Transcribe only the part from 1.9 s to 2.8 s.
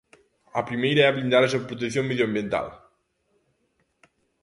medioambiental.